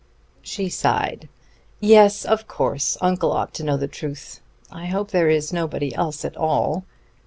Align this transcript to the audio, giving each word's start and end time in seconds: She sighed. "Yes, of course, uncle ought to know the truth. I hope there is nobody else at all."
She 0.41 0.67
sighed. 0.67 1.29
"Yes, 1.79 2.25
of 2.25 2.47
course, 2.47 2.97
uncle 3.01 3.31
ought 3.31 3.53
to 3.53 3.63
know 3.63 3.77
the 3.77 3.87
truth. 3.87 4.41
I 4.71 4.87
hope 4.87 5.11
there 5.11 5.29
is 5.29 5.53
nobody 5.53 5.93
else 5.93 6.25
at 6.25 6.35
all." 6.35 6.85